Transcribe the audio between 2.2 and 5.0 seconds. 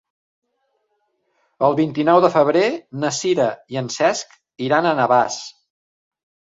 de febrer na Sira i en Cesc iran a